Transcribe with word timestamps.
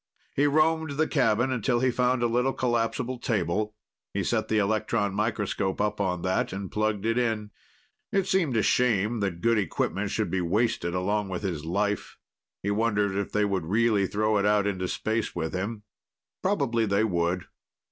He 0.35 0.47
roamed 0.47 0.97
the 0.97 1.07
cabin 1.07 1.51
until 1.51 1.79
he 1.79 1.91
found 1.91 2.23
a 2.23 2.25
little 2.25 2.53
collapsible 2.53 3.19
table. 3.19 3.75
He 4.15 4.23
set 4.23 4.47
the 4.47 4.57
electron 4.57 5.13
microscope 5.13 5.79
up 5.79 6.01
on 6.01 6.23
that 6.23 6.51
and 6.51 6.71
plugged 6.71 7.05
it 7.05 7.19
in. 7.19 7.51
It 8.11 8.25
seemed 8.25 8.57
a 8.57 8.63
shame 8.63 9.19
that 9.19 9.41
good 9.41 9.59
equipment 9.59 10.09
should 10.09 10.31
be 10.31 10.41
wasted 10.41 10.95
along 10.95 11.29
with 11.29 11.43
his 11.43 11.65
life. 11.65 12.17
He 12.63 12.71
wondered 12.71 13.15
if 13.15 13.31
they 13.31 13.45
would 13.45 13.67
really 13.67 14.07
throw 14.07 14.39
it 14.39 14.45
out 14.47 14.65
into 14.65 14.87
space 14.87 15.35
with 15.35 15.53
him. 15.53 15.83
Probably 16.41 16.87
they 16.87 17.03
would. 17.03 17.45